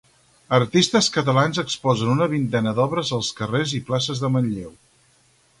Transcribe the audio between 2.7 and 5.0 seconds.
d'obres als carrers i places de Manlleu.